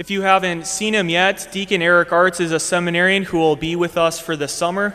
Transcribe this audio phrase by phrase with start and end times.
[0.00, 3.76] If you haven't seen him yet, Deacon Eric Arts is a seminarian who will be
[3.76, 4.94] with us for the summer.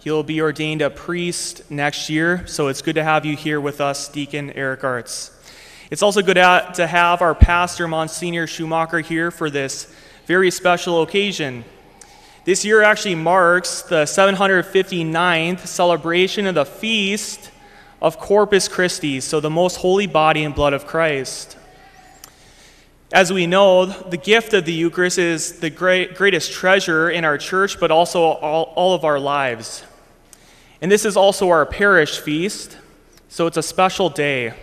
[0.00, 3.80] He'll be ordained a priest next year, so it's good to have you here with
[3.80, 5.30] us, Deacon Eric Arts.
[5.88, 9.94] It's also good to have our pastor, Monsignor Schumacher, here for this
[10.26, 11.64] very special occasion.
[12.44, 17.52] This year actually marks the 759th celebration of the feast
[18.02, 21.56] of Corpus Christi, so the most holy body and blood of Christ.
[23.12, 27.36] As we know, the gift of the Eucharist is the great, greatest treasure in our
[27.36, 29.82] church, but also all, all of our lives.
[30.80, 32.78] And this is also our parish feast,
[33.28, 34.54] so it's a special day.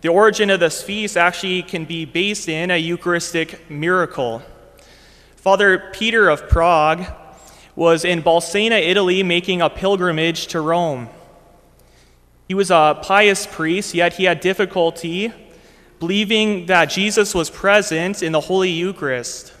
[0.00, 4.42] The origin of this feast actually can be based in a Eucharistic miracle.
[5.36, 7.04] Father Peter of Prague
[7.76, 11.08] was in Bolsena, Italy, making a pilgrimage to Rome.
[12.48, 15.32] He was a pious priest, yet he had difficulty
[15.98, 19.52] believing that Jesus was present in the Holy Eucharist.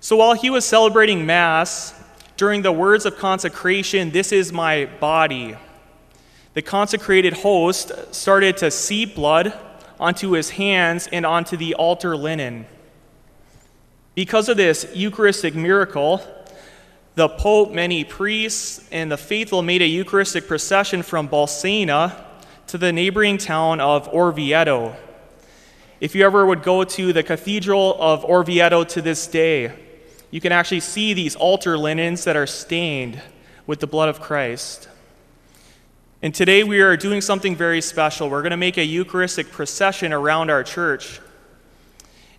[0.00, 1.94] So while he was celebrating Mass,
[2.36, 5.56] during the words of consecration, This is my body,
[6.54, 9.52] the consecrated host started to seep blood
[9.98, 12.66] onto his hands and onto the altar linen.
[14.14, 16.22] Because of this Eucharistic miracle,
[17.16, 22.24] the Pope, many priests, and the faithful made a Eucharistic procession from Bolsena
[22.68, 24.96] to the neighboring town of Orvieto.
[26.04, 29.72] If you ever would go to the Cathedral of Orvieto to this day,
[30.30, 33.22] you can actually see these altar linens that are stained
[33.66, 34.86] with the blood of Christ.
[36.20, 38.28] And today we are doing something very special.
[38.28, 41.20] We're going to make a Eucharistic procession around our church.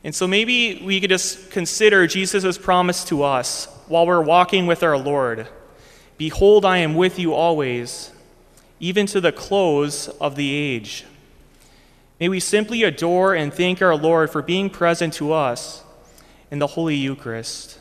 [0.04, 4.84] And so maybe we could just consider Jesus' promise to us while we're walking with
[4.84, 5.48] our Lord
[6.20, 8.12] Behold, I am with you always,
[8.80, 11.04] even to the close of the age.
[12.20, 15.84] May we simply adore and thank our Lord for being present to us
[16.50, 17.80] in the Holy Eucharist.